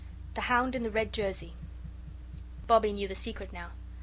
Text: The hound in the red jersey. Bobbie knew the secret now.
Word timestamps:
The 0.33 0.41
hound 0.41 0.73
in 0.73 0.81
the 0.81 0.89
red 0.89 1.13
jersey. 1.13 1.53
Bobbie 2.65 2.91
knew 2.93 3.07
the 3.07 3.13
secret 3.13 3.53
now. 3.53 3.69